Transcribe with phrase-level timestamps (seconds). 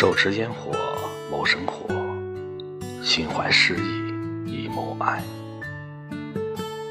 [0.00, 0.72] 手持烟火
[1.30, 1.84] 谋生活，
[3.04, 3.76] 心怀诗
[4.46, 5.22] 意以谋爱。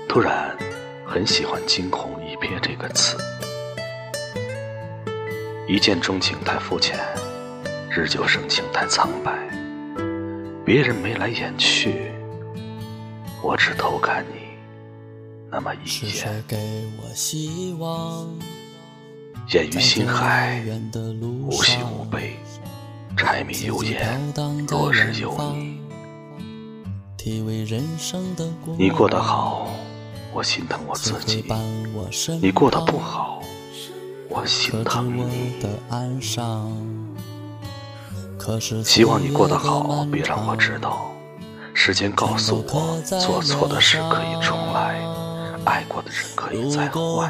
[0.08, 0.56] 突然
[1.08, 3.18] 很喜欢“惊鸿一瞥”这个词，
[5.68, 7.00] 一见钟情太肤浅，
[7.90, 9.34] 日久生情太苍白。
[10.64, 12.12] 别人眉来眼去，
[13.42, 14.50] 我只偷看你
[15.50, 16.12] 那么一眼。
[16.12, 18.40] 是否给我希望
[19.52, 20.64] 眼于心海，
[21.50, 22.19] 无喜无悲，
[23.32, 24.20] 柴米油盐，
[24.70, 25.80] 落日有你。
[28.76, 29.68] 你过得好，
[30.34, 31.44] 我心疼我自己；
[32.42, 33.40] 你过得不好，
[34.30, 35.54] 我心疼你。
[38.84, 41.12] 希望你过得好，别让我知道。
[41.76, 45.00] 时间告诉我，做错的事可以重来。
[45.66, 47.30] 爱过的人可以再换，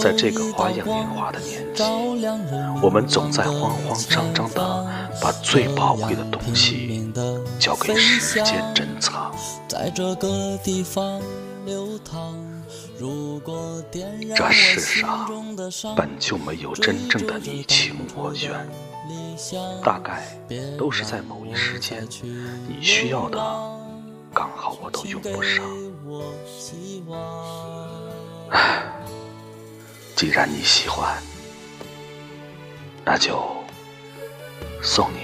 [0.00, 1.82] 在这个花样年华的年纪，
[2.82, 4.86] 我们总在慌慌张张的
[5.20, 7.10] 把最宝贵的东西
[7.58, 9.34] 交给时间珍藏。
[14.36, 15.26] 这世上
[15.96, 18.68] 本就没有真正的你情我愿，
[19.82, 20.38] 大概
[20.78, 22.06] 都是在某一时间，
[22.68, 23.38] 你需要的
[24.34, 25.64] 刚好我都用不上。
[28.50, 28.82] 唉，
[30.16, 31.22] 既然你喜欢，
[33.04, 33.40] 那就
[34.82, 35.23] 送你吧。